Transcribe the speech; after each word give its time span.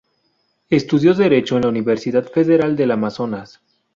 Estudió 0.71 1.13
derecho 1.13 1.57
en 1.57 1.61
la 1.61 1.69
Universidad 1.69 2.25
Federal 2.25 2.75
del 2.75 2.89
Amazonas. 2.89 3.61